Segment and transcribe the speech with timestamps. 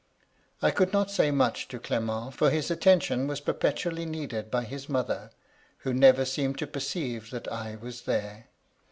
[0.63, 4.89] I could not say much to Clement, for his attention was perpetually needed by his
[4.89, 5.29] mother,
[5.85, 8.47] who never seemed to perceive that I was there.